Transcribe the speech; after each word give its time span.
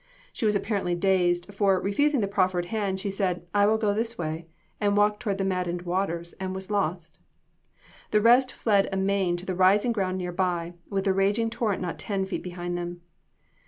She 0.33 0.47
was 0.47 0.55
apparently 0.55 0.95
dazed; 0.95 1.53
for, 1.53 1.79
refusing 1.79 2.21
the 2.21 2.27
proffered 2.27 2.65
hand, 2.73 2.99
she 2.99 3.11
said, 3.11 3.45
"I 3.53 3.67
will 3.67 3.77
go 3.77 3.93
this 3.93 4.17
way," 4.17 4.47
walked 4.81 5.19
toward 5.19 5.37
the 5.37 5.43
maddened 5.43 5.83
waters, 5.83 6.33
and 6.39 6.55
was 6.55 6.71
lost. 6.71 7.19
The 8.09 8.19
rest 8.19 8.51
fled 8.51 8.89
amain 8.91 9.37
to 9.37 9.45
the 9.45 9.53
rising 9.53 9.91
ground 9.91 10.17
near 10.17 10.31
by, 10.31 10.73
with 10.89 11.03
the 11.03 11.13
raging 11.13 11.51
torrent 11.51 11.83
not 11.83 11.99
ten 11.99 12.25
feet 12.25 12.41
behind 12.41 12.75
them. 12.79 13.01